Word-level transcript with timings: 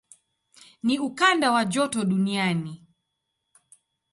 Ni 0.83 0.99
ukanda 0.99 1.51
wa 1.51 1.65
joto 1.65 2.03
duniani. 2.03 2.73